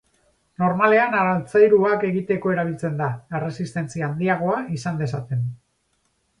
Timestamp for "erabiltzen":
2.55-2.97